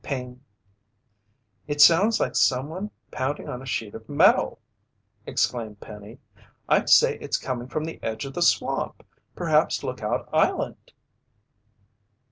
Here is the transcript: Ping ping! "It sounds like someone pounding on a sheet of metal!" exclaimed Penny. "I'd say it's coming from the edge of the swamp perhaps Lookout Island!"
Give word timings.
Ping 0.03 0.17
ping! 0.37 0.41
"It 1.67 1.79
sounds 1.79 2.19
like 2.19 2.35
someone 2.35 2.89
pounding 3.11 3.47
on 3.47 3.61
a 3.61 3.67
sheet 3.67 3.93
of 3.93 4.09
metal!" 4.09 4.59
exclaimed 5.27 5.79
Penny. 5.79 6.17
"I'd 6.67 6.89
say 6.89 7.19
it's 7.19 7.37
coming 7.37 7.67
from 7.67 7.83
the 7.85 8.01
edge 8.01 8.25
of 8.25 8.33
the 8.33 8.41
swamp 8.41 9.05
perhaps 9.35 9.83
Lookout 9.83 10.27
Island!" 10.33 10.93